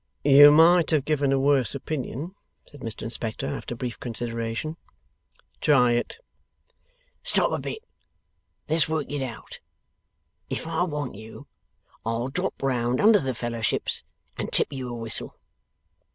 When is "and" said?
14.39-14.51